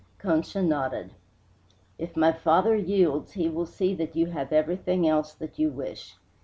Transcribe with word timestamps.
Concha 0.17 0.63
nodded. 0.63 1.11
"If 1.99 2.17
my 2.17 2.31
father 2.31 2.75
yields 2.75 3.33
he 3.33 3.49
will 3.49 3.67
see 3.67 3.93
that 3.93 4.15
you 4.15 4.31
have 4.31 4.51
everything 4.51 5.07
else 5.07 5.31
that 5.35 5.59
you 5.59 5.69
wish. 5.69 6.15